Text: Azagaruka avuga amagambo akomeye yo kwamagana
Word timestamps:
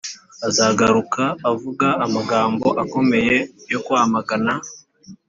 Azagaruka 0.47 1.23
avuga 1.51 1.87
amagambo 2.05 2.67
akomeye 2.83 3.35
yo 3.71 3.79
kwamagana 3.85 4.53